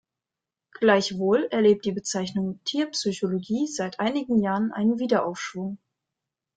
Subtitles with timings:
[0.71, 5.77] Gleichwohl erlebt die Bezeichnung "Tierpsychologie" seit einigen Jahren einen Wiederaufschwung.